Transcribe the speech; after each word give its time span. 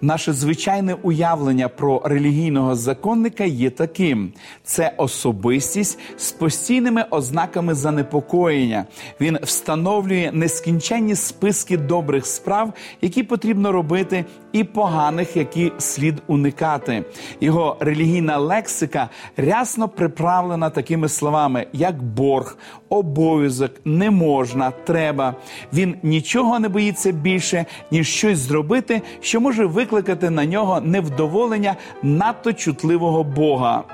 Наше 0.00 0.32
звичайне 0.32 0.94
уявлення 0.94 1.68
про 1.68 2.02
релігійного 2.04 2.74
законника 2.74 3.44
є 3.44 3.70
таким: 3.70 4.32
це 4.64 4.94
особистість 4.96 5.98
з 6.16 6.32
постійними 6.32 7.04
ознаками 7.10 7.74
занепокоєння. 7.74 8.84
Він 9.20 9.38
встановлює 9.42 10.30
нескінченні 10.32 11.14
списки 11.14 11.76
добрих 11.76 12.26
справ, 12.26 12.72
які 13.02 13.22
потрібно 13.22 13.72
робити, 13.72 14.24
і 14.52 14.64
поганих, 14.64 15.36
які 15.36 15.72
слід 15.78 16.22
уникати. 16.26 17.04
Його 17.40 17.76
релігійна 17.80 18.38
лексика 18.38 19.08
рясно 19.36 19.88
приправлена 19.88 20.70
такими 20.70 21.08
словами, 21.08 21.66
як 21.72 22.02
борг, 22.02 22.58
обов'язок, 22.88 23.70
не 23.84 24.10
можна, 24.10 24.70
треба. 24.70 25.34
Він 25.72 25.94
нічого 26.02 26.58
не 26.58 26.68
боїться 26.68 27.12
більше, 27.12 27.64
ніж 27.90 28.08
щось 28.08 28.38
зробити, 28.38 29.02
що 29.20 29.40
може 29.40 29.47
викликати 29.56 30.30
на 30.30 30.44
нього 30.46 30.80
невдоволення 30.80 31.76
надто 32.02 32.52
чутливого 32.52 33.24
Бога. 33.24 33.84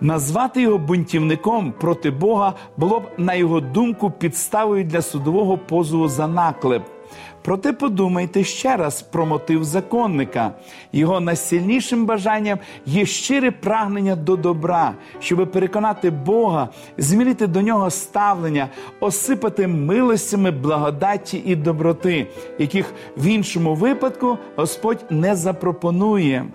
Назвати 0.00 0.62
його 0.62 0.78
бунтівником 0.78 1.72
проти 1.80 2.10
Бога 2.10 2.54
було 2.76 3.00
б, 3.00 3.02
на 3.18 3.34
його 3.34 3.60
думку, 3.60 4.10
підставою 4.10 4.84
для 4.84 5.02
судового 5.02 5.58
позову 5.58 6.08
за 6.08 6.28
наклеп. 6.28 6.82
Проте 7.44 7.72
подумайте 7.72 8.44
ще 8.44 8.76
раз 8.76 9.02
про 9.02 9.26
мотив 9.26 9.64
законника. 9.64 10.54
Його 10.92 11.20
найсильнішим 11.20 12.06
бажанням 12.06 12.58
є 12.86 13.06
щире 13.06 13.50
прагнення 13.50 14.16
до 14.16 14.36
добра, 14.36 14.94
щоб 15.20 15.52
переконати 15.52 16.10
Бога, 16.10 16.68
змінити 16.98 17.46
до 17.46 17.62
нього 17.62 17.90
ставлення, 17.90 18.68
осипати 19.00 19.66
милостями 19.66 20.50
благодаті 20.50 21.42
і 21.46 21.56
доброти, 21.56 22.26
яких 22.58 22.94
в 23.16 23.26
іншому 23.26 23.74
випадку 23.74 24.38
Господь 24.56 25.04
не 25.10 25.36
запропонує. 25.36 26.46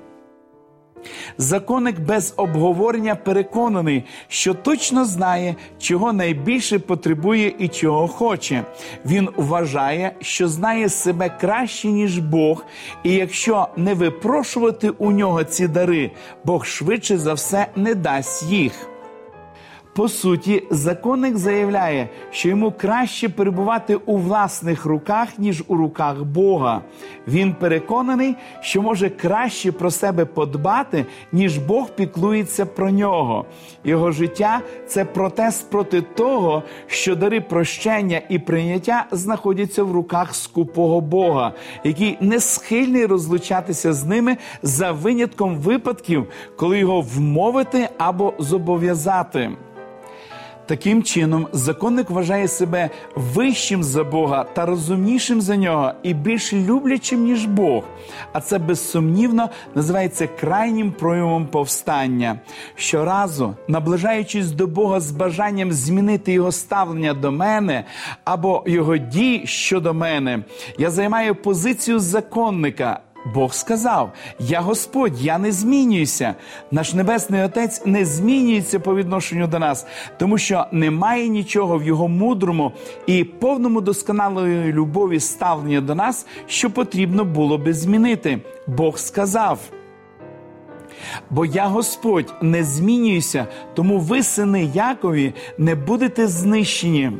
Законник 1.37 1.99
без 1.99 2.33
обговорення 2.37 3.15
переконаний, 3.15 4.03
що 4.27 4.53
точно 4.53 5.05
знає, 5.05 5.55
чого 5.79 6.13
найбільше 6.13 6.79
потребує 6.79 7.53
і 7.59 7.67
чого 7.67 8.07
хоче. 8.07 8.63
Він 9.05 9.29
вважає, 9.35 10.11
що 10.21 10.47
знає 10.47 10.89
себе 10.89 11.29
краще, 11.41 11.87
ніж 11.87 12.19
Бог, 12.19 12.65
і 13.03 13.11
якщо 13.13 13.67
не 13.77 13.93
випрошувати 13.93 14.89
у 14.89 15.11
нього 15.11 15.43
ці 15.43 15.67
дари, 15.67 16.11
Бог 16.43 16.65
швидше 16.65 17.17
за 17.17 17.33
все 17.33 17.67
не 17.75 17.95
дасть 17.95 18.43
їх. 18.43 18.89
По 19.99 20.07
суті, 20.07 20.63
законник 20.69 21.37
заявляє, 21.37 22.09
що 22.31 22.49
йому 22.49 22.73
краще 22.77 23.29
перебувати 23.29 23.95
у 23.95 24.17
власних 24.17 24.85
руках, 24.85 25.27
ніж 25.37 25.63
у 25.67 25.75
руках 25.75 26.23
Бога. 26.23 26.81
Він 27.27 27.53
переконаний, 27.53 28.35
що 28.61 28.81
може 28.81 29.09
краще 29.09 29.71
про 29.71 29.91
себе 29.91 30.25
подбати, 30.25 31.05
ніж 31.31 31.57
Бог 31.57 31.89
піклується 31.89 32.65
про 32.65 32.89
нього. 32.89 33.45
Його 33.83 34.11
життя 34.11 34.61
це 34.87 35.05
протест 35.05 35.69
проти 35.69 36.01
того, 36.01 36.63
що 36.87 37.15
дари 37.15 37.41
прощення 37.41 38.21
і 38.29 38.39
прийняття 38.39 39.05
знаходяться 39.11 39.83
в 39.83 39.91
руках 39.91 40.35
скупого 40.35 41.01
Бога, 41.01 41.53
який 41.83 42.17
не 42.21 42.39
схильний 42.39 43.05
розлучатися 43.05 43.93
з 43.93 44.05
ними 44.05 44.37
за 44.63 44.91
винятком 44.91 45.55
випадків, 45.55 46.27
коли 46.55 46.79
його 46.79 47.01
вмовити 47.01 47.89
або 47.97 48.33
зобов'язати. 48.39 49.51
Таким 50.69 51.03
чином, 51.03 51.47
законник 51.53 52.09
вважає 52.09 52.47
себе 52.47 52.89
вищим 53.15 53.83
за 53.83 54.03
Бога 54.03 54.43
та 54.43 54.65
розумнішим 54.65 55.41
за 55.41 55.55
нього 55.55 55.91
і 56.03 56.13
більш 56.13 56.53
люблячим, 56.53 57.23
ніж 57.23 57.45
Бог. 57.45 57.83
А 58.33 58.41
це 58.41 58.57
безсумнівно 58.57 59.49
називається 59.75 60.27
крайнім 60.39 60.91
проявом 60.91 61.47
повстання. 61.47 62.39
Щоразу, 62.75 63.55
наближаючись 63.67 64.51
до 64.51 64.67
Бога 64.67 64.99
з 64.99 65.11
бажанням 65.11 65.71
змінити 65.71 66.33
його 66.33 66.51
ставлення 66.51 67.13
до 67.13 67.31
мене 67.31 67.83
або 68.23 68.63
його 68.67 68.97
дій 68.97 69.41
щодо 69.45 69.93
мене, 69.93 70.43
я 70.77 70.91
займаю 70.91 71.35
позицію 71.35 71.99
законника. 71.99 72.99
Бог 73.33 73.53
сказав: 73.53 74.11
Я 74.39 74.61
Господь, 74.61 75.21
я 75.21 75.37
не 75.37 75.51
змінююся. 75.51 76.35
Наш 76.71 76.93
Небесний 76.93 77.43
Отець 77.43 77.85
не 77.85 78.05
змінюється 78.05 78.79
по 78.79 78.95
відношенню 78.95 79.47
до 79.47 79.59
нас, 79.59 79.85
тому 80.17 80.37
що 80.37 80.65
немає 80.71 81.27
нічого 81.27 81.77
в 81.77 81.83
його 81.83 82.07
мудрому 82.07 82.71
і 83.07 83.23
повному 83.23 83.81
досконалої 83.81 84.73
любові 84.73 85.19
ставлення 85.19 85.81
до 85.81 85.95
нас, 85.95 86.25
що 86.47 86.69
потрібно 86.69 87.25
було 87.25 87.57
би 87.57 87.73
змінити. 87.73 88.39
Бог 88.67 88.97
сказав. 88.97 89.59
Бо 91.29 91.45
я 91.45 91.67
Господь 91.67 92.33
не 92.41 92.63
змінююся, 92.63 93.47
тому 93.73 93.99
ви, 93.99 94.23
сини 94.23 94.71
Якові, 94.73 95.33
не 95.57 95.75
будете 95.75 96.27
знищені. 96.27 97.11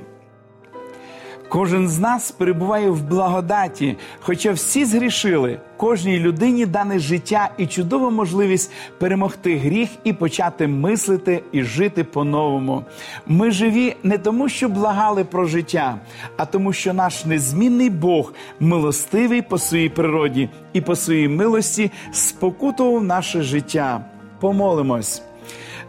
Кожен 1.50 1.88
з 1.88 2.00
нас 2.00 2.32
перебуває 2.32 2.90
в 2.90 3.04
благодаті, 3.04 3.98
хоча 4.20 4.52
всі 4.52 4.86
згрішили, 4.86 5.60
кожній 5.78 6.20
людині 6.20 6.66
дане 6.66 7.00
життя 7.00 7.50
і 7.58 7.68
чудова 7.68 8.10
можливість 8.10 8.72
перемогти 8.98 9.58
гріх 9.58 9.90
і 10.04 10.14
почати 10.14 10.68
мислити 10.68 11.44
і 11.52 11.64
жити 11.64 12.04
по-новому. 12.04 12.86
Ми 13.28 13.52
живі 13.52 13.96
не 14.04 14.18
тому, 14.18 14.50
що 14.50 14.70
благали 14.70 15.24
про 15.24 15.46
життя, 15.46 16.00
а 16.38 16.46
тому, 16.46 16.74
що 16.74 16.94
наш 16.94 17.26
незмінний 17.26 17.90
Бог 17.90 18.34
милостивий 18.60 19.42
по 19.42 19.58
своїй 19.58 19.90
природі 19.90 20.50
і 20.74 20.82
по 20.82 20.96
своїй 20.96 21.28
милості 21.28 21.92
спокутував 22.12 23.04
наше 23.04 23.42
життя. 23.42 24.06
Помолимось. 24.40 25.29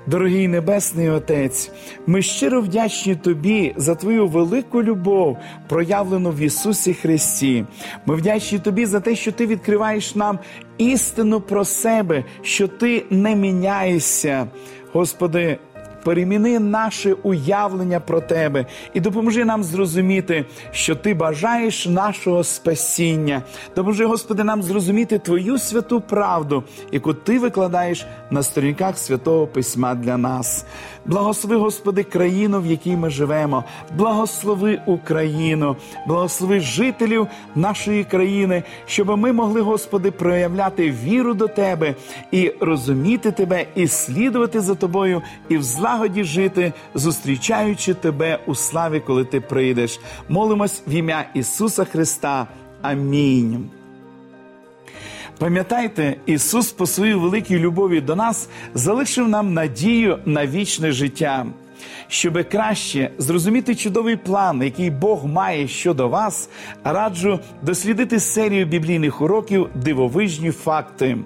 Дорогий 0.06 0.48
Небесний 0.48 1.10
Отець, 1.10 1.70
ми 2.06 2.22
щиро 2.22 2.60
вдячні 2.60 3.14
Тобі 3.14 3.74
за 3.76 3.94
Твою 3.94 4.26
велику 4.26 4.82
любов, 4.82 5.36
проявлену 5.68 6.30
в 6.30 6.38
Ісусі 6.38 6.94
Христі. 6.94 7.64
Ми 8.06 8.14
вдячні 8.14 8.58
Тобі 8.58 8.86
за 8.86 9.00
те, 9.00 9.16
що 9.16 9.32
Ти 9.32 9.46
відкриваєш 9.46 10.14
нам 10.14 10.38
істину 10.78 11.40
про 11.40 11.64
себе, 11.64 12.24
що 12.42 12.68
Ти 12.68 13.04
не 13.10 13.36
міняєшся. 13.36 14.48
Господи, 14.92 15.58
переміни 16.04 16.58
наше 16.58 17.12
уявлення 17.12 18.00
про 18.00 18.20
тебе 18.20 18.66
і 18.94 19.00
допоможи 19.00 19.44
нам 19.44 19.64
зрозуміти, 19.64 20.44
що 20.70 20.96
ти 20.96 21.14
бажаєш 21.14 21.86
нашого 21.86 22.44
спасіння. 22.44 23.42
Допоможи, 23.76 24.04
Господи, 24.04 24.44
нам 24.44 24.62
зрозуміти 24.62 25.18
Твою 25.18 25.58
святу 25.58 26.00
правду, 26.00 26.64
яку 26.92 27.14
Ти 27.14 27.38
викладаєш 27.38 28.06
на 28.30 28.42
сторінках 28.42 28.98
святого 28.98 29.46
письма 29.46 29.94
для 29.94 30.16
нас. 30.16 30.66
Благослови, 31.06 31.56
Господи, 31.56 32.02
країну, 32.02 32.60
в 32.60 32.66
якій 32.66 32.96
ми 32.96 33.10
живемо. 33.10 33.64
Благослови 33.96 34.80
Україну, 34.86 35.76
благослови 36.06 36.60
жителів 36.60 37.26
нашої 37.54 38.04
країни, 38.04 38.62
щоб 38.86 39.18
ми 39.18 39.32
могли, 39.32 39.60
Господи, 39.60 40.10
проявляти 40.10 40.90
віру 40.90 41.34
до 41.34 41.48
Тебе 41.48 41.94
і 42.30 42.52
розуміти 42.60 43.32
Тебе, 43.32 43.66
і 43.74 43.86
слідувати 43.86 44.60
за 44.60 44.74
Тобою, 44.74 45.22
і 45.48 45.56
в 45.56 45.62
злагоді 45.90 46.24
жити, 46.24 46.72
зустрічаючи 46.94 47.94
Тебе 47.94 48.38
у 48.46 48.54
славі, 48.54 49.00
коли 49.00 49.24
Ти 49.24 49.40
прийдеш. 49.40 50.00
Молимось 50.28 50.82
в 50.86 50.90
ім'я 50.90 51.24
Ісуса 51.34 51.84
Христа. 51.84 52.46
Амінь. 52.82 53.70
Пам'ятайте, 55.38 56.16
Ісус 56.26 56.72
по 56.72 56.86
своїй 56.86 57.14
великій 57.14 57.58
любові 57.58 58.00
до 58.00 58.16
нас 58.16 58.48
залишив 58.74 59.28
нам 59.28 59.54
надію 59.54 60.18
на 60.24 60.46
вічне 60.46 60.92
життя. 60.92 61.46
Щоб 62.08 62.48
краще 62.48 63.10
зрозуміти 63.18 63.74
чудовий 63.74 64.16
план, 64.16 64.62
який 64.62 64.90
Бог 64.90 65.26
має 65.26 65.68
щодо 65.68 66.08
вас, 66.08 66.48
раджу 66.84 67.40
дослідити 67.62 68.20
серію 68.20 68.66
біблійних 68.66 69.20
уроків 69.20 69.68
Дивовижні 69.74 70.50
факти. 70.50 71.18